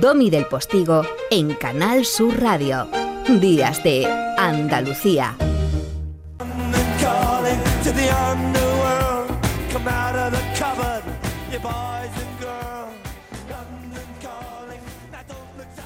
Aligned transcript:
Domi 0.00 0.30
del 0.30 0.46
Postigo 0.46 1.02
en 1.30 1.54
Canal 1.54 2.04
Sur 2.04 2.40
Radio. 2.40 2.88
Días 3.40 3.82
de 3.82 4.06
Andalucía. 4.38 5.36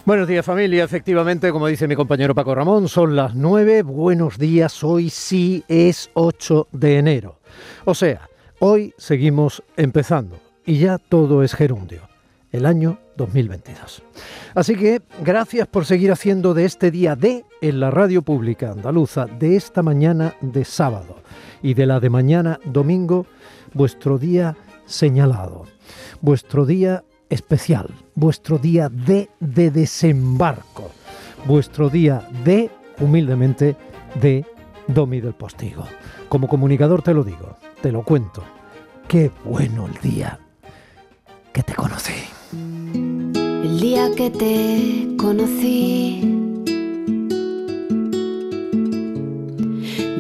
Buenos 0.05 0.29
días 0.29 0.47
familia, 0.47 0.85
efectivamente, 0.85 1.51
como 1.51 1.67
dice 1.67 1.89
mi 1.89 1.97
compañero 1.97 2.35
Paco 2.35 2.55
Ramón, 2.55 2.89
son 2.89 3.17
las 3.17 3.35
9, 3.35 3.83
buenos 3.83 4.39
días, 4.39 4.85
hoy 4.85 5.11
sí 5.11 5.65
es 5.67 6.11
8 6.15 6.69
de 6.71 6.99
enero. 6.99 7.41
O 7.85 7.95
sea, 7.95 8.29
hoy 8.61 8.95
seguimos 8.99 9.65
empezando 9.77 10.39
y 10.65 10.79
ya 10.79 10.99
todo 10.99 11.43
es 11.43 11.55
gerundio, 11.55 12.03
el 12.57 12.67
año 12.67 12.99
2022. 13.17 14.03
Así 14.55 14.77
que 14.77 15.03
gracias 15.23 15.67
por 15.69 15.85
seguir 15.85 16.13
haciendo 16.13 16.55
de 16.55 16.65
este 16.65 16.91
día 16.91 17.17
de 17.17 17.45
en 17.61 17.81
la 17.81 17.91
radio 17.91 18.23
pública 18.23 18.73
andaluza, 18.73 19.27
de 19.27 19.57
esta 19.57 19.83
mañana 19.83 20.35
de 20.41 20.65
sábado 20.65 21.17
y 21.63 21.75
de 21.75 21.87
la 21.87 22.01
de 22.01 22.11
mañana 22.11 22.59
domingo, 22.65 23.27
vuestro 23.75 24.19
día 24.19 24.57
señalado, 24.87 25.65
vuestro 26.21 26.65
día 26.65 27.05
especial, 27.29 27.89
vuestro 28.15 28.59
día 28.59 28.89
de, 28.89 29.29
de 29.41 29.71
desembarco, 29.71 30.91
vuestro 31.45 31.91
día 31.91 32.29
de, 32.45 32.71
humildemente, 33.01 33.77
de 34.21 34.45
Domi 34.87 35.21
del 35.21 35.35
Postigo. 35.35 35.85
Como 36.29 36.49
comunicador 36.49 37.03
te 37.03 37.15
lo 37.15 37.25
digo, 37.25 37.57
te 37.83 37.93
lo 37.93 38.03
cuento. 38.03 38.43
Qué 39.09 39.31
bueno 39.45 39.87
el 39.87 39.95
día 40.01 40.39
que 41.53 41.63
te 41.63 41.75
conocí. 41.75 42.36
El 42.53 43.81
día 43.81 44.11
que 44.17 44.31
te 44.31 45.17
conocí, 45.17 46.21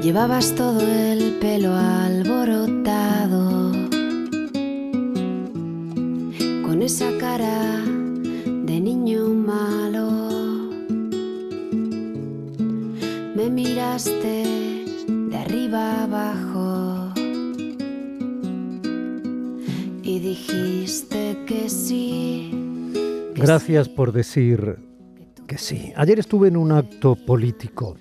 llevabas 0.02 0.54
todo 0.54 0.80
el 0.80 1.38
pelo 1.40 1.74
alborotado 1.74 3.72
con 6.64 6.82
esa 6.82 7.16
cara 7.18 7.84
de 7.84 8.80
niño 8.80 9.28
malo. 9.28 10.10
Me 13.36 13.50
miraste 13.50 14.44
de 15.06 15.36
arriba 15.36 16.02
abajo 16.04 16.95
dijiste 20.18 21.44
que 21.46 21.68
sí. 21.68 22.50
Gracias 23.34 23.88
por 23.88 24.12
decir 24.12 24.78
que 25.46 25.58
sí. 25.58 25.92
Ayer 25.96 26.18
estuve 26.18 26.48
en 26.48 26.56
un 26.56 26.72
acto 26.72 27.16
político. 27.16 27.96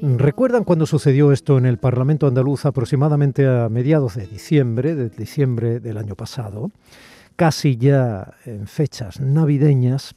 ¿Recuerdan 0.00 0.64
cuando 0.64 0.86
sucedió 0.86 1.30
esto 1.30 1.58
en 1.58 1.66
el 1.66 1.78
Parlamento 1.78 2.26
andaluz 2.26 2.64
aproximadamente 2.66 3.46
a 3.46 3.68
mediados 3.68 4.16
de 4.16 4.26
diciembre, 4.26 4.94
de 4.94 5.10
diciembre 5.10 5.78
del 5.78 5.96
año 5.96 6.16
pasado? 6.16 6.72
casi 7.36 7.76
ya 7.76 8.34
en 8.44 8.66
fechas 8.66 9.20
navideñas. 9.20 10.14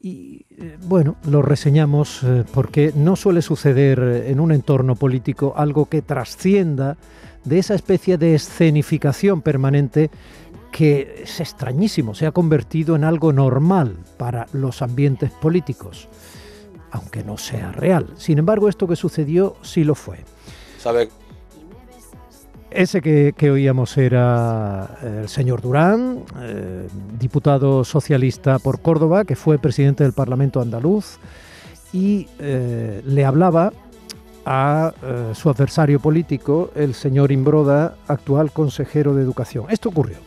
Y 0.00 0.46
eh, 0.50 0.78
bueno, 0.82 1.16
lo 1.28 1.42
reseñamos 1.42 2.22
eh, 2.22 2.44
porque 2.52 2.92
no 2.94 3.16
suele 3.16 3.42
suceder 3.42 4.24
en 4.26 4.40
un 4.40 4.52
entorno 4.52 4.94
político 4.94 5.54
algo 5.56 5.86
que 5.86 6.02
trascienda 6.02 6.96
de 7.44 7.58
esa 7.58 7.74
especie 7.74 8.18
de 8.18 8.34
escenificación 8.34 9.40
permanente 9.40 10.10
que 10.72 11.22
es 11.22 11.40
extrañísimo, 11.40 12.14
se 12.14 12.26
ha 12.26 12.32
convertido 12.32 12.96
en 12.96 13.04
algo 13.04 13.32
normal 13.32 13.96
para 14.18 14.46
los 14.52 14.82
ambientes 14.82 15.30
políticos, 15.30 16.08
aunque 16.90 17.24
no 17.24 17.38
sea 17.38 17.72
real. 17.72 18.08
Sin 18.16 18.38
embargo, 18.38 18.68
esto 18.68 18.86
que 18.86 18.96
sucedió 18.96 19.56
sí 19.62 19.84
lo 19.84 19.94
fue. 19.94 20.18
¿Sabe 20.78 21.08
ese 22.76 23.00
que, 23.00 23.50
oíamos 23.50 23.96
era 23.96 24.98
eh, 25.02 25.20
el 25.22 25.28
señor 25.28 25.62
Durán, 25.62 26.24
eh, 26.42 26.86
diputado 27.18 27.84
socialista 27.84 28.58
por 28.58 28.80
Córdoba, 28.80 29.24
que 29.24 29.34
fue 29.34 29.58
presidente 29.58 30.04
del 30.04 30.12
Parlamento 30.12 30.60
andaluz, 30.60 31.18
y 31.92 32.28
eh, 32.38 33.02
le 33.04 33.24
hablaba 33.24 33.72
a 34.44 34.92
su 35.34 35.50
adversario 35.50 35.98
político, 35.98 36.70
el 36.76 36.94
señor 36.94 37.32
Imbroda, 37.32 37.96
actual 38.06 38.52
consejero 38.52 39.12
de 39.12 39.22
Educación. 39.22 39.66
Esto 39.70 39.88
ocurrió. 39.88 40.18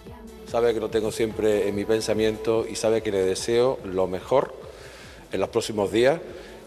Sabe 0.46 0.74
que 0.74 0.82
lo 0.82 0.90
tengo 0.90 1.10
siempre 1.10 1.70
en 1.70 1.76
mi 1.76 1.86
pensamiento 1.86 2.66
y 2.70 2.76
sabe 2.76 3.02
que 3.02 3.14
le 3.14 3.22
deseo 3.24 3.80
lo 3.86 4.08
mejor 4.08 4.54
en 5.32 5.40
los 5.40 5.48
próximos 5.48 5.94
días 5.94 6.20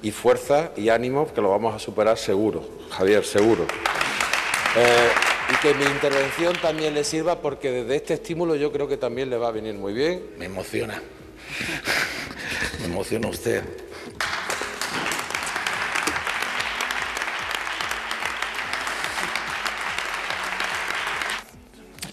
y 0.02 0.12
fuerza 0.12 0.70
y 0.78 0.88
ánimo, 0.88 1.26
que 1.34 1.42
lo 1.42 1.50
vamos 1.50 1.74
a 1.74 1.78
superar 1.78 2.16
seguro, 2.16 2.64
Javier, 2.88 3.22
seguro 3.22 3.66
y 5.50 5.56
que 5.56 5.74
mi 5.74 5.84
intervención 5.84 6.56
también 6.60 6.94
le 6.94 7.04
sirva 7.04 7.40
porque 7.40 7.70
desde 7.70 7.96
este 7.96 8.14
estímulo 8.14 8.54
yo 8.56 8.72
creo 8.72 8.88
que 8.88 8.96
también 8.96 9.30
le 9.30 9.36
va 9.36 9.48
a 9.48 9.52
venir 9.52 9.74
muy 9.74 9.92
bien. 9.92 10.22
Me 10.38 10.46
emociona. 10.46 11.02
Me 12.80 12.86
emociona 12.86 13.28
usted. 13.28 13.62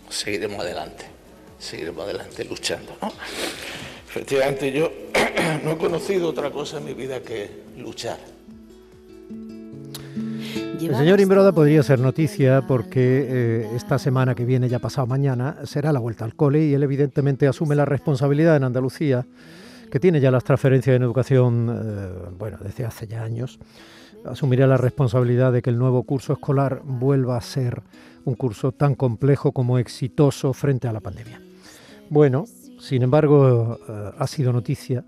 Seguiremos 0.09 0.59
adelante, 0.59 1.06
seguiremos 1.59 2.03
adelante 2.03 2.44
luchando. 2.44 2.97
Efectivamente, 4.09 4.72
yo 4.72 4.91
no 5.63 5.72
he 5.72 5.78
conocido 5.78 6.29
otra 6.29 6.51
cosa 6.51 6.78
en 6.78 6.85
mi 6.85 6.94
vida 6.94 7.22
que 7.22 7.50
luchar. 7.78 8.38
El 10.78 10.96
señor 10.96 11.19
Imbroda 11.19 11.52
podría 11.52 11.84
ser 11.84 12.00
noticia 12.00 12.66
porque 12.68 13.28
eh, 13.30 13.69
esta 13.75 14.00
semana 14.00 14.35
que 14.35 14.46
viene, 14.46 14.69
ya 14.69 14.80
pasado 14.80 15.07
mañana, 15.07 15.57
será 15.66 15.91
la 15.91 16.00
vuelta 16.00 16.25
al 16.25 16.35
cole 16.35 16.66
y 16.66 16.74
él 16.74 16.84
evidentemente 16.84 17.47
asume 17.47 17.75
la 17.75 17.85
responsabilidad 17.85 18.56
en 18.56 18.63
Andalucía, 18.63 19.25
que 19.91 20.00
tiene 20.00 20.19
ya 20.19 20.31
las 20.31 20.44
transferencias 20.44 20.96
en 20.96 21.03
educación, 21.03 21.69
eh, 21.69 22.30
bueno, 22.38 22.57
desde 22.63 22.85
hace 22.85 23.07
ya 23.07 23.24
años, 23.24 23.59
asumirá 24.25 24.68
la 24.68 24.78
responsabilidad 24.78 25.52
de 25.52 25.62
que 25.62 25.69
el 25.69 25.78
nuevo 25.78 26.03
curso 26.03 26.34
escolar 26.34 26.81
vuelva 26.84 27.38
a 27.38 27.41
ser 27.41 27.84
un 28.25 28.36
curso 28.36 28.72
tan 28.72 28.96
complejo 28.96 29.51
como 29.51 29.80
exitoso 29.80 30.53
frente 30.53 30.88
a 30.88 30.94
la 30.94 31.00
pandemia. 31.00 31.41
Bueno, 32.09 32.46
sin 32.80 33.03
embargo, 33.03 33.80
eh, 33.88 34.12
ha 34.18 34.28
sido 34.28 34.53
noticia 34.53 35.03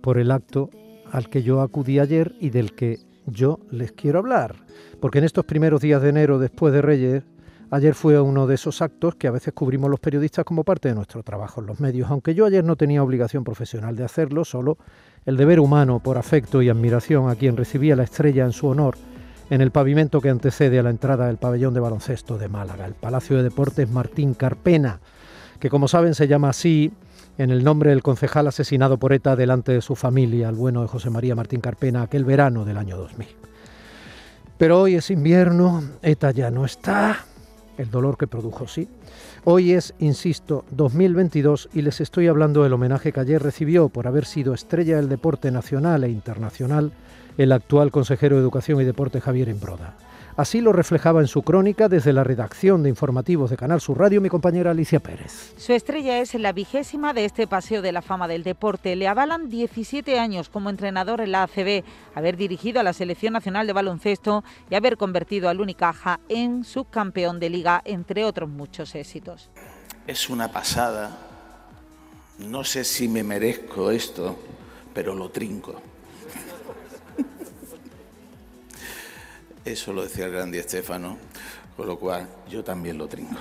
por 0.00 0.18
el 0.18 0.30
acto 0.30 0.70
al 1.10 1.28
que 1.28 1.42
yo 1.42 1.60
acudí 1.60 1.98
ayer 1.98 2.34
y 2.40 2.50
del 2.50 2.74
que 2.74 2.98
yo 3.26 3.60
les 3.70 3.92
quiero 3.92 4.18
hablar, 4.18 4.56
porque 5.00 5.18
en 5.18 5.24
estos 5.24 5.44
primeros 5.44 5.80
días 5.80 6.02
de 6.02 6.10
enero 6.10 6.38
después 6.38 6.72
de 6.72 6.82
Reyes, 6.82 7.24
ayer 7.70 7.94
fue 7.94 8.20
uno 8.20 8.46
de 8.46 8.54
esos 8.54 8.82
actos 8.82 9.14
que 9.16 9.26
a 9.26 9.32
veces 9.32 9.52
cubrimos 9.54 9.90
los 9.90 10.00
periodistas 10.00 10.44
como 10.44 10.64
parte 10.64 10.88
de 10.88 10.94
nuestro 10.94 11.22
trabajo 11.22 11.60
en 11.60 11.66
los 11.66 11.80
medios, 11.80 12.10
aunque 12.10 12.34
yo 12.34 12.46
ayer 12.46 12.64
no 12.64 12.76
tenía 12.76 13.02
obligación 13.02 13.44
profesional 13.44 13.96
de 13.96 14.04
hacerlo, 14.04 14.44
solo 14.44 14.78
el 15.26 15.36
deber 15.36 15.60
humano 15.60 16.00
por 16.00 16.18
afecto 16.18 16.62
y 16.62 16.68
admiración 16.68 17.28
a 17.30 17.36
quien 17.36 17.56
recibía 17.56 17.96
la 17.96 18.04
estrella 18.04 18.44
en 18.44 18.52
su 18.52 18.68
honor 18.68 18.96
en 19.50 19.60
el 19.60 19.70
pavimento 19.70 20.20
que 20.20 20.30
antecede 20.30 20.78
a 20.78 20.82
la 20.82 20.90
entrada 20.90 21.26
del 21.26 21.36
pabellón 21.36 21.74
de 21.74 21.80
baloncesto 21.80 22.38
de 22.38 22.48
Málaga, 22.48 22.86
el 22.86 22.94
Palacio 22.94 23.36
de 23.36 23.42
Deportes 23.42 23.90
Martín 23.90 24.34
Carpena, 24.34 25.00
que 25.60 25.68
como 25.70 25.88
saben 25.88 26.14
se 26.14 26.28
llama 26.28 26.50
así 26.50 26.92
en 27.38 27.50
el 27.50 27.64
nombre 27.64 27.90
del 27.90 28.02
concejal 28.02 28.46
asesinado 28.46 28.98
por 28.98 29.12
ETA 29.12 29.36
delante 29.36 29.72
de 29.72 29.80
su 29.80 29.96
familia, 29.96 30.48
el 30.48 30.54
bueno 30.54 30.82
de 30.82 30.88
José 30.88 31.10
María 31.10 31.34
Martín 31.34 31.60
Carpena, 31.60 32.02
aquel 32.02 32.24
verano 32.24 32.64
del 32.64 32.78
año 32.78 32.96
2000. 32.96 33.28
Pero 34.56 34.80
hoy 34.80 34.94
es 34.94 35.10
invierno, 35.10 35.82
ETA 36.02 36.30
ya 36.30 36.50
no 36.50 36.64
está, 36.64 37.26
el 37.76 37.90
dolor 37.90 38.16
que 38.16 38.26
produjo 38.26 38.68
sí. 38.68 38.88
Hoy 39.44 39.72
es, 39.72 39.94
insisto, 39.98 40.64
2022 40.70 41.70
y 41.74 41.82
les 41.82 42.00
estoy 42.00 42.28
hablando 42.28 42.62
del 42.62 42.72
homenaje 42.72 43.12
que 43.12 43.20
ayer 43.20 43.42
recibió 43.42 43.88
por 43.88 44.06
haber 44.06 44.24
sido 44.24 44.54
estrella 44.54 44.96
del 44.96 45.08
deporte 45.08 45.50
nacional 45.50 46.04
e 46.04 46.08
internacional 46.08 46.92
el 47.36 47.52
actual 47.52 47.90
consejero 47.90 48.36
de 48.36 48.42
Educación 48.42 48.80
y 48.80 48.84
Deporte 48.84 49.20
Javier 49.20 49.48
Embroda. 49.48 49.94
Así 50.36 50.60
lo 50.60 50.72
reflejaba 50.72 51.20
en 51.20 51.28
su 51.28 51.42
crónica 51.42 51.88
desde 51.88 52.12
la 52.12 52.24
redacción 52.24 52.82
de 52.82 52.88
informativos 52.88 53.50
de 53.50 53.56
Canal 53.56 53.80
Sur 53.80 54.00
Radio 54.00 54.20
mi 54.20 54.28
compañera 54.28 54.72
Alicia 54.72 54.98
Pérez. 54.98 55.54
Su 55.56 55.72
estrella 55.72 56.18
es 56.18 56.34
la 56.34 56.52
vigésima 56.52 57.12
de 57.12 57.24
este 57.24 57.46
Paseo 57.46 57.82
de 57.82 57.92
la 57.92 58.02
Fama 58.02 58.26
del 58.26 58.42
Deporte. 58.42 58.96
Le 58.96 59.06
avalan 59.06 59.48
17 59.48 60.18
años 60.18 60.48
como 60.48 60.70
entrenador 60.70 61.20
en 61.20 61.30
la 61.30 61.44
ACB, 61.44 61.84
haber 62.16 62.36
dirigido 62.36 62.80
a 62.80 62.82
la 62.82 62.92
Selección 62.92 63.32
Nacional 63.32 63.68
de 63.68 63.74
Baloncesto 63.74 64.42
y 64.68 64.74
haber 64.74 64.96
convertido 64.96 65.48
al 65.48 65.60
Unicaja 65.60 66.18
en 66.28 66.64
subcampeón 66.64 67.38
de 67.38 67.50
liga, 67.50 67.80
entre 67.84 68.24
otros 68.24 68.48
muchos 68.48 68.96
éxitos. 68.96 69.50
Es 70.08 70.28
una 70.28 70.50
pasada. 70.50 71.16
No 72.40 72.64
sé 72.64 72.82
si 72.82 73.06
me 73.06 73.22
merezco 73.22 73.92
esto, 73.92 74.36
pero 74.92 75.14
lo 75.14 75.30
trinco. 75.30 75.80
Eso 79.64 79.92
lo 79.94 80.02
decía 80.02 80.26
el 80.26 80.32
gran 80.32 80.50
Di 80.50 80.58
Estefano, 80.58 81.16
con 81.76 81.86
lo 81.86 81.98
cual 81.98 82.28
yo 82.50 82.62
también 82.62 82.98
lo 82.98 83.08
trinco. 83.08 83.36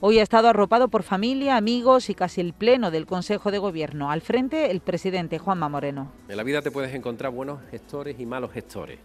Hoy 0.00 0.18
ha 0.18 0.22
estado 0.22 0.48
arropado 0.48 0.88
por 0.88 1.02
familia, 1.02 1.56
amigos 1.56 2.10
y 2.10 2.14
casi 2.14 2.40
el 2.40 2.54
pleno 2.54 2.90
del 2.90 3.06
Consejo 3.06 3.50
de 3.52 3.58
Gobierno. 3.58 4.10
Al 4.10 4.20
frente, 4.20 4.70
el 4.70 4.80
presidente 4.80 5.38
Juanma 5.38 5.68
Moreno. 5.68 6.10
En 6.28 6.36
la 6.36 6.42
vida 6.42 6.62
te 6.62 6.70
puedes 6.70 6.94
encontrar 6.94 7.32
buenos 7.32 7.60
gestores 7.70 8.18
y 8.18 8.26
malos 8.26 8.50
gestores, 8.50 8.98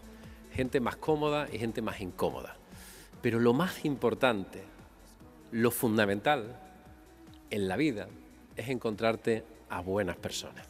gente 0.53 0.79
más 0.79 0.95
cómoda 0.95 1.47
y 1.51 1.59
gente 1.59 1.81
más 1.81 2.01
incómoda. 2.01 2.55
Pero 3.21 3.39
lo 3.39 3.53
más 3.53 3.85
importante, 3.85 4.63
lo 5.51 5.69
fundamental 5.69 6.59
en 7.51 7.67
la 7.67 7.75
vida 7.75 8.07
es 8.55 8.69
encontrarte 8.69 9.43
a 9.69 9.81
buenas 9.81 10.15
personas. 10.15 10.65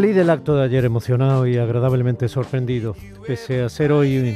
Salí 0.00 0.14
del 0.14 0.30
acto 0.30 0.56
de 0.56 0.64
ayer 0.64 0.86
emocionado 0.86 1.46
y 1.46 1.58
agradablemente 1.58 2.26
sorprendido, 2.30 2.96
pese 3.26 3.60
a 3.60 3.68
ser 3.68 3.92
hoy 3.92 4.34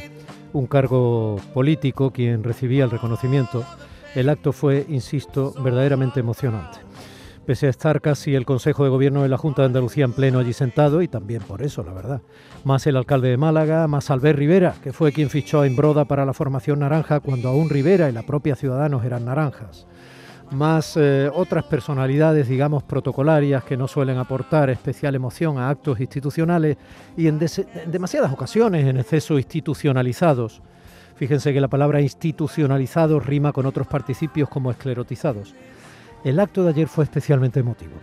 un 0.53 0.67
cargo 0.67 1.41
político 1.55 2.11
quien 2.11 2.45
recibía 2.45 2.85
el 2.85 2.91
reconocimiento. 2.91 3.65
El 4.15 4.29
acto 4.29 4.53
fue, 4.53 4.85
insisto, 4.91 5.55
verdaderamente 5.63 6.21
emocionante. 6.21 6.81
Pese 7.47 7.67
a 7.67 7.71
estar 7.71 8.03
casi 8.03 8.35
el 8.35 8.45
Consejo 8.45 8.85
de 8.85 8.91
Gobierno 8.91 9.23
de 9.23 9.31
la 9.31 9.39
Junta 9.39 9.63
de 9.63 9.69
Andalucía 9.69 10.05
en 10.05 10.13
pleno 10.13 10.39
allí 10.39 10.53
sentado, 10.53 11.01
y 11.01 11.09
también 11.09 11.41
por 11.41 11.63
eso, 11.63 11.83
la 11.83 11.95
verdad. 11.95 12.21
Más 12.65 12.87
el 12.87 12.99
alcalde 12.99 13.31
de 13.31 13.39
Málaga, 13.39 13.89
más 13.89 14.11
Albert 14.11 14.39
Rivera, 14.39 14.75
que 14.83 14.93
fue 14.93 15.13
quien 15.13 15.31
fichó 15.31 15.63
a 15.63 15.67
Imbroda 15.67 16.05
para 16.05 16.27
la 16.27 16.35
formación 16.35 16.81
naranja 16.81 17.21
cuando 17.21 17.49
aún 17.49 17.71
Rivera 17.71 18.11
y 18.11 18.13
la 18.13 18.25
propia 18.25 18.55
Ciudadanos 18.55 19.03
eran 19.03 19.25
naranjas 19.25 19.87
más 20.51 20.97
eh, 20.97 21.31
otras 21.33 21.65
personalidades, 21.65 22.49
digamos, 22.49 22.83
protocolarias 22.83 23.65
que 23.65 23.77
no 23.77 23.89
suelen 23.89 24.19
aportar 24.19 24.71
especial 24.71 25.15
emoción 25.15 25.59
a 25.59 25.69
actos 25.69 26.01
institucionales 26.01 26.77
y 27.17 27.27
en, 27.27 27.39
demasiadas 27.87 28.33
ocasiones 28.33 28.87
en 28.87 28.99
exceso 28.99 29.39
institucionalizados. 29.39 30.63
Fíjense 31.17 31.53
que 31.53 31.61
la 31.61 31.69
palabra 31.69 32.01
institucionalizados 32.01 33.25
rima 33.25 33.53
con 33.53 33.67
otros 33.67 33.87
participios 33.87 34.49
como 34.49 34.71
esclerotizados. 34.71 35.55
El 36.25 36.41
acto 36.41 36.65
de 36.65 36.71
ayer 36.71 36.89
fue 36.89 37.05
especialmente 37.05 37.61
emotivo. 37.61 37.95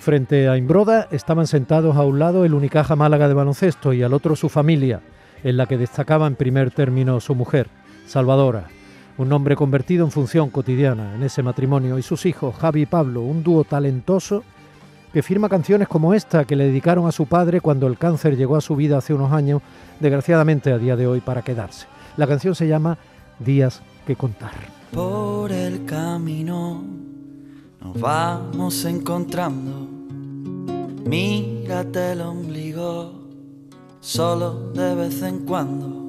Frente 0.00 0.48
a 0.48 0.56
Imbroda 0.56 1.08
estaban 1.10 1.46
sentados 1.46 1.96
a 1.96 2.02
un 2.02 2.18
lado 2.18 2.44
el 2.44 2.54
Unicaja 2.54 2.96
Málaga 2.96 3.28
de 3.28 3.34
baloncesto 3.34 3.92
y 3.92 4.02
al 4.02 4.12
otro 4.12 4.36
su 4.36 4.48
familia, 4.48 5.00
en 5.42 5.56
la 5.56 5.66
que 5.66 5.78
destacaba 5.78 6.26
en 6.26 6.36
primer 6.36 6.70
término 6.70 7.20
su 7.20 7.34
mujer, 7.34 7.68
Salvadora, 8.06 8.68
un 9.16 9.32
hombre 9.32 9.56
convertido 9.56 10.04
en 10.04 10.10
función 10.10 10.50
cotidiana 10.50 11.14
en 11.14 11.22
ese 11.22 11.42
matrimonio, 11.42 11.98
y 11.98 12.02
sus 12.02 12.26
hijos, 12.26 12.54
Javi 12.56 12.82
y 12.82 12.86
Pablo, 12.86 13.22
un 13.22 13.42
dúo 13.42 13.64
talentoso 13.64 14.42
que 15.12 15.22
firma 15.22 15.48
canciones 15.48 15.86
como 15.86 16.12
esta 16.12 16.44
que 16.44 16.56
le 16.56 16.64
dedicaron 16.64 17.06
a 17.06 17.12
su 17.12 17.26
padre 17.26 17.60
cuando 17.60 17.86
el 17.86 17.96
cáncer 17.96 18.36
llegó 18.36 18.56
a 18.56 18.60
su 18.60 18.74
vida 18.74 18.98
hace 18.98 19.14
unos 19.14 19.32
años, 19.32 19.62
desgraciadamente 20.00 20.72
a 20.72 20.78
día 20.78 20.96
de 20.96 21.06
hoy 21.06 21.20
para 21.20 21.42
quedarse. 21.42 21.86
La 22.16 22.26
canción 22.26 22.56
se 22.56 22.66
llama 22.66 22.98
Días 23.38 23.80
que 24.06 24.16
contar. 24.16 24.52
Por 24.92 25.52
el 25.52 25.84
camino 25.84 26.82
nos 27.80 28.00
vamos 28.00 28.84
encontrando. 28.84 29.88
Mírate 31.06 32.12
el 32.12 32.20
ombligo, 32.22 33.12
solo 34.00 34.72
de 34.72 34.94
vez 34.96 35.22
en 35.22 35.46
cuando 35.46 36.03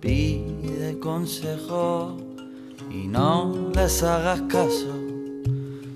pide 0.00 0.98
consejo 0.98 2.16
y 2.90 3.06
no 3.06 3.70
les 3.74 4.02
hagas 4.02 4.42
caso. 4.42 4.94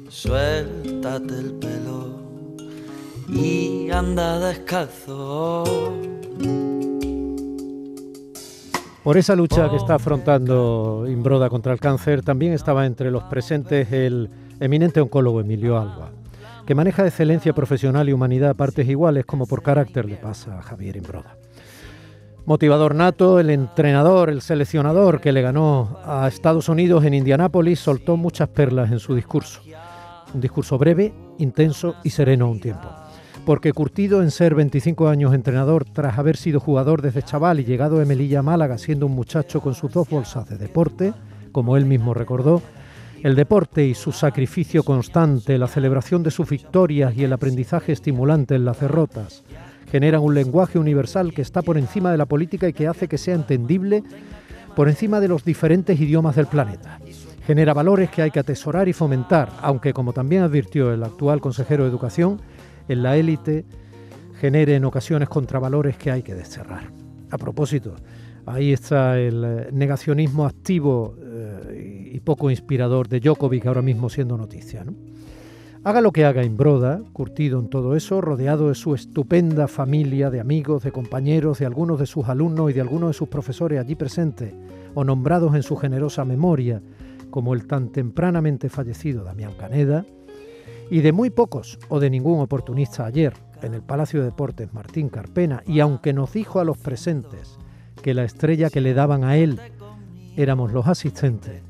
Suéltate 0.08 1.38
el 1.38 1.52
pelo 1.54 2.20
y 3.28 3.90
anda 3.90 4.38
descalzo. 4.38 5.64
Por 9.02 9.18
esa 9.18 9.36
lucha 9.36 9.68
que 9.68 9.76
está 9.76 9.96
afrontando 9.96 11.04
Imbroda 11.06 11.50
contra 11.50 11.74
el 11.74 11.80
cáncer, 11.80 12.22
también 12.22 12.54
estaba 12.54 12.86
entre 12.86 13.10
los 13.10 13.24
presentes 13.24 13.92
el 13.92 14.30
eminente 14.60 15.00
oncólogo 15.00 15.40
Emilio 15.40 15.78
Alba, 15.78 16.10
que 16.66 16.74
maneja 16.74 17.06
excelencia 17.06 17.52
profesional 17.52 18.08
y 18.08 18.14
humanidad 18.14 18.50
a 18.50 18.54
partes 18.54 18.88
iguales, 18.88 19.26
como 19.26 19.46
por 19.46 19.62
carácter 19.62 20.06
le 20.06 20.16
pasa 20.16 20.58
a 20.58 20.62
Javier 20.62 20.96
Imbroda. 20.96 21.36
Motivador 22.46 22.94
nato, 22.94 23.40
el 23.40 23.48
entrenador, 23.48 24.28
el 24.28 24.42
seleccionador 24.42 25.22
que 25.22 25.32
le 25.32 25.40
ganó 25.40 25.98
a 26.04 26.28
Estados 26.28 26.68
Unidos 26.68 27.02
en 27.04 27.14
Indianápolis 27.14 27.80
soltó 27.80 28.18
muchas 28.18 28.50
perlas 28.50 28.92
en 28.92 28.98
su 28.98 29.14
discurso. 29.14 29.62
Un 30.34 30.42
discurso 30.42 30.76
breve, 30.76 31.14
intenso 31.38 31.94
y 32.04 32.10
sereno 32.10 32.44
a 32.44 32.50
un 32.50 32.60
tiempo. 32.60 32.86
Porque 33.46 33.72
curtido 33.72 34.22
en 34.22 34.30
ser 34.30 34.54
25 34.54 35.08
años 35.08 35.32
entrenador 35.32 35.86
tras 35.86 36.18
haber 36.18 36.36
sido 36.36 36.60
jugador 36.60 37.00
desde 37.00 37.22
chaval 37.22 37.60
y 37.60 37.64
llegado 37.64 37.98
a 37.98 38.04
Melilla, 38.04 38.42
Málaga, 38.42 38.76
siendo 38.76 39.06
un 39.06 39.12
muchacho 39.12 39.62
con 39.62 39.74
sus 39.74 39.90
dos 39.90 40.06
bolsas 40.10 40.46
de 40.46 40.58
deporte, 40.58 41.14
como 41.50 41.78
él 41.78 41.86
mismo 41.86 42.12
recordó, 42.12 42.60
el 43.22 43.36
deporte 43.36 43.86
y 43.86 43.94
su 43.94 44.12
sacrificio 44.12 44.82
constante, 44.82 45.56
la 45.56 45.66
celebración 45.66 46.22
de 46.22 46.30
sus 46.30 46.50
victorias 46.50 47.16
y 47.16 47.24
el 47.24 47.32
aprendizaje 47.32 47.92
estimulante 47.92 48.54
en 48.54 48.66
las 48.66 48.80
derrotas, 48.80 49.44
generan 49.90 50.22
un 50.22 50.34
lenguaje 50.34 50.78
universal 50.78 51.32
que 51.32 51.42
está 51.42 51.62
por 51.62 51.78
encima 51.78 52.10
de 52.10 52.18
la 52.18 52.26
política 52.26 52.68
y 52.68 52.72
que 52.72 52.88
hace 52.88 53.08
que 53.08 53.18
sea 53.18 53.34
entendible 53.34 54.02
por 54.74 54.88
encima 54.88 55.20
de 55.20 55.28
los 55.28 55.44
diferentes 55.44 56.00
idiomas 56.00 56.36
del 56.36 56.46
planeta. 56.46 57.00
Genera 57.46 57.74
valores 57.74 58.10
que 58.10 58.22
hay 58.22 58.30
que 58.30 58.40
atesorar 58.40 58.88
y 58.88 58.92
fomentar, 58.92 59.50
aunque 59.60 59.92
como 59.92 60.12
también 60.12 60.42
advirtió 60.42 60.92
el 60.92 61.02
actual 61.02 61.40
consejero 61.40 61.84
de 61.84 61.90
Educación, 61.90 62.40
en 62.88 63.02
la 63.02 63.16
élite 63.16 63.64
genere 64.40 64.74
en 64.74 64.84
ocasiones 64.84 65.28
contravalores 65.28 65.96
que 65.96 66.10
hay 66.10 66.22
que 66.22 66.34
desterrar. 66.34 66.90
A 67.30 67.38
propósito, 67.38 67.94
ahí 68.46 68.72
está 68.72 69.18
el 69.18 69.44
eh, 69.44 69.68
negacionismo 69.72 70.44
activo 70.44 71.16
eh, 71.22 72.10
y 72.12 72.20
poco 72.20 72.50
inspirador 72.50 73.08
de 73.08 73.20
Djokovic 73.20 73.66
ahora 73.66 73.82
mismo 73.82 74.08
siendo 74.10 74.36
noticia. 74.36 74.84
¿no? 74.84 74.94
Haga 75.86 76.00
lo 76.00 76.12
que 76.12 76.24
haga 76.24 76.42
Imbroda, 76.42 77.02
curtido 77.12 77.60
en 77.60 77.68
todo 77.68 77.94
eso, 77.94 78.22
rodeado 78.22 78.70
de 78.70 78.74
su 78.74 78.94
estupenda 78.94 79.68
familia 79.68 80.30
de 80.30 80.40
amigos, 80.40 80.82
de 80.82 80.92
compañeros, 80.92 81.58
de 81.58 81.66
algunos 81.66 82.00
de 82.00 82.06
sus 82.06 82.26
alumnos 82.30 82.70
y 82.70 82.72
de 82.72 82.80
algunos 82.80 83.10
de 83.10 83.12
sus 83.12 83.28
profesores 83.28 83.78
allí 83.78 83.94
presentes, 83.94 84.54
o 84.94 85.04
nombrados 85.04 85.54
en 85.54 85.62
su 85.62 85.76
generosa 85.76 86.24
memoria, 86.24 86.80
como 87.28 87.52
el 87.52 87.66
tan 87.66 87.90
tempranamente 87.90 88.70
fallecido 88.70 89.24
Damián 89.24 89.52
Caneda, 89.58 90.06
y 90.90 91.02
de 91.02 91.12
muy 91.12 91.28
pocos 91.28 91.78
o 91.90 92.00
de 92.00 92.08
ningún 92.08 92.40
oportunista 92.40 93.04
ayer 93.04 93.34
en 93.60 93.74
el 93.74 93.82
Palacio 93.82 94.20
de 94.20 94.26
Deportes 94.26 94.72
Martín 94.72 95.10
Carpena, 95.10 95.62
y 95.66 95.80
aunque 95.80 96.14
nos 96.14 96.32
dijo 96.32 96.60
a 96.60 96.64
los 96.64 96.78
presentes 96.78 97.58
que 98.00 98.14
la 98.14 98.24
estrella 98.24 98.70
que 98.70 98.80
le 98.80 98.94
daban 98.94 99.22
a 99.22 99.36
él 99.36 99.60
éramos 100.34 100.72
los 100.72 100.86
asistentes, 100.86 101.60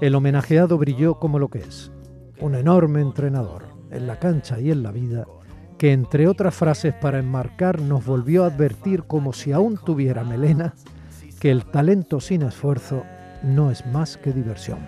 el 0.00 0.14
homenajeado 0.14 0.78
brilló 0.78 1.16
como 1.16 1.38
lo 1.38 1.48
que 1.48 1.58
es, 1.58 1.90
un 2.40 2.54
enorme 2.54 3.00
entrenador 3.00 3.64
en 3.90 4.06
la 4.06 4.18
cancha 4.18 4.60
y 4.60 4.70
en 4.70 4.82
la 4.82 4.92
vida, 4.92 5.26
que 5.78 5.92
entre 5.92 6.28
otras 6.28 6.54
frases 6.54 6.94
para 6.94 7.18
enmarcar 7.18 7.80
nos 7.80 8.04
volvió 8.04 8.44
a 8.44 8.48
advertir 8.48 9.04
como 9.04 9.32
si 9.32 9.52
aún 9.52 9.78
tuviera 9.78 10.24
melena, 10.24 10.74
que 11.40 11.50
el 11.50 11.66
talento 11.66 12.20
sin 12.20 12.42
esfuerzo 12.42 13.04
no 13.42 13.70
es 13.70 13.84
más 13.86 14.16
que 14.16 14.32
diversión. 14.32 14.78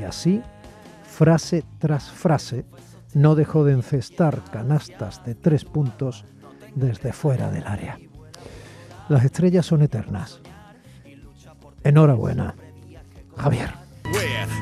Y 0.00 0.04
así, 0.04 0.42
frase 1.04 1.64
tras 1.78 2.10
frase, 2.10 2.64
no 3.14 3.34
dejó 3.34 3.64
de 3.64 3.72
encestar 3.72 4.42
canastas 4.52 5.24
de 5.24 5.34
tres 5.34 5.64
puntos 5.64 6.24
desde 6.74 7.12
fuera 7.12 7.50
del 7.50 7.66
área. 7.66 7.98
Las 9.08 9.24
estrellas 9.24 9.66
son 9.66 9.82
eternas. 9.82 10.40
Enhorabuena, 11.82 12.54
Javier. 13.36 13.77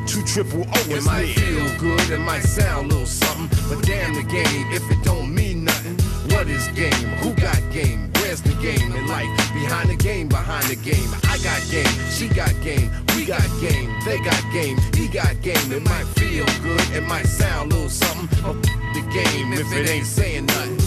Where 0.06 0.14
two 0.14 0.22
triple 0.22 0.62
O 0.62 0.80
is 0.92 1.04
might 1.04 1.26
feel 1.34 1.78
good, 1.78 2.10
it 2.10 2.20
might 2.20 2.44
sound 2.44 2.86
a 2.86 2.94
little 2.94 3.06
something, 3.06 3.48
but 3.68 3.84
damn 3.84 4.14
the 4.14 4.22
game 4.22 4.72
if 4.72 4.88
it 4.88 5.02
don't 5.02 5.34
mean 5.34 5.64
nothing. 5.64 5.98
What 6.30 6.46
is 6.46 6.68
game? 6.68 6.92
Who 7.22 7.34
got 7.34 7.58
game? 7.72 8.12
Where's 8.20 8.40
the 8.40 8.54
game 8.62 8.92
in 8.94 9.06
life? 9.08 9.28
Behind 9.52 9.90
the 9.90 9.96
game, 9.96 10.28
behind 10.28 10.66
the 10.66 10.76
game. 10.76 11.10
I 11.24 11.38
got 11.38 11.60
game, 11.72 11.90
she 12.08 12.28
got 12.28 12.54
game, 12.62 12.88
we 13.16 13.26
got 13.26 13.42
game, 13.60 13.92
they 14.04 14.18
got 14.18 14.40
game, 14.52 14.78
he 14.94 15.08
got 15.08 15.40
game. 15.42 15.72
It 15.72 15.82
might 15.82 16.06
feel 16.14 16.46
good, 16.62 16.88
it 16.92 17.02
might 17.02 17.26
sound 17.26 17.72
a 17.72 17.74
little 17.74 17.90
something, 17.90 18.28
but 18.44 18.62
the 18.94 19.02
game 19.12 19.52
if 19.54 19.72
it 19.72 19.88
ain't 19.88 20.06
saying 20.06 20.46
nothing. 20.46 20.78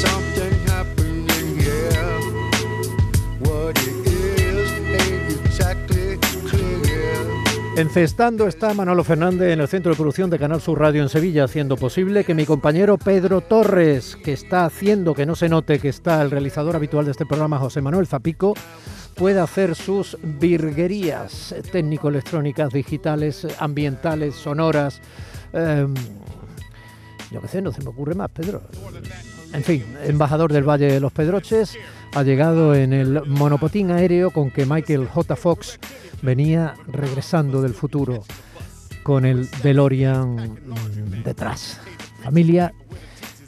Something 0.00 0.54
happening 0.66 1.58
here. 1.58 1.92
What 3.40 3.76
it 3.86 4.06
is 4.06 4.30
Encestando 7.80 8.46
está 8.46 8.74
Manolo 8.74 9.02
Fernández 9.04 9.54
en 9.54 9.60
el 9.60 9.66
Centro 9.66 9.90
de 9.90 9.96
Producción 9.96 10.28
de 10.28 10.38
Canal 10.38 10.60
Sur 10.60 10.78
Radio 10.78 11.00
en 11.00 11.08
Sevilla, 11.08 11.44
haciendo 11.44 11.78
posible 11.78 12.24
que 12.24 12.34
mi 12.34 12.44
compañero 12.44 12.98
Pedro 12.98 13.40
Torres, 13.40 14.18
que 14.22 14.34
está 14.34 14.66
haciendo 14.66 15.14
que 15.14 15.24
no 15.24 15.34
se 15.34 15.48
note 15.48 15.78
que 15.78 15.88
está 15.88 16.20
el 16.20 16.30
realizador 16.30 16.76
habitual 16.76 17.06
de 17.06 17.12
este 17.12 17.24
programa, 17.24 17.58
José 17.58 17.80
Manuel 17.80 18.06
Zapico, 18.06 18.52
pueda 19.14 19.44
hacer 19.44 19.74
sus 19.74 20.18
virguerías 20.22 21.54
técnico-electrónicas, 21.72 22.70
digitales, 22.70 23.46
ambientales, 23.58 24.34
sonoras. 24.34 25.00
Em, 25.54 25.94
yo 27.30 27.40
qué 27.40 27.48
sé, 27.48 27.62
no 27.62 27.72
se 27.72 27.82
me 27.82 27.88
ocurre 27.88 28.14
más, 28.14 28.30
Pedro. 28.30 28.60
En 29.54 29.64
fin, 29.64 29.86
embajador 30.04 30.52
del 30.52 30.68
Valle 30.68 30.92
de 30.92 31.00
los 31.00 31.12
Pedroches, 31.12 31.78
ha 32.14 32.22
llegado 32.24 32.74
en 32.74 32.92
el 32.92 33.22
monopotín 33.24 33.90
aéreo 33.90 34.32
con 34.32 34.50
que 34.50 34.66
Michael 34.66 35.08
J. 35.08 35.34
Fox 35.34 35.78
venía 36.22 36.74
regresando 36.86 37.62
del 37.62 37.74
futuro 37.74 38.24
con 39.02 39.24
el 39.24 39.48
DeLorean 39.62 40.58
detrás. 41.24 41.80
Familia 42.22 42.72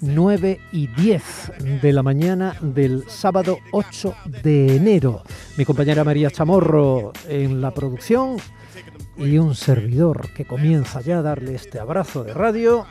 9 0.00 0.60
y 0.72 0.88
10 0.88 1.52
de 1.80 1.92
la 1.92 2.02
mañana 2.02 2.56
del 2.60 3.08
sábado 3.08 3.58
8 3.70 4.14
de 4.42 4.76
enero. 4.76 5.22
Mi 5.56 5.64
compañera 5.64 6.02
María 6.02 6.30
Chamorro 6.30 7.12
en 7.28 7.60
la 7.60 7.70
producción 7.72 8.36
y 9.16 9.38
un 9.38 9.54
servidor 9.54 10.32
que 10.32 10.44
comienza 10.44 11.00
ya 11.00 11.18
a 11.18 11.22
darle 11.22 11.54
este 11.54 11.78
abrazo 11.78 12.24
de 12.24 12.34
radio. 12.34 12.86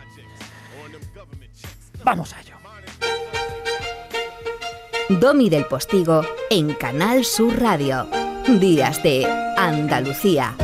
Vamos 2.04 2.34
a 2.34 2.42
ello. 2.42 2.56
Domi 5.20 5.50
del 5.50 5.66
Postigo 5.66 6.22
en 6.50 6.74
Canal 6.74 7.26
Sur 7.26 7.60
Radio. 7.60 8.21
Días 8.60 9.02
de 9.02 9.26
Andalucía. 9.56 10.56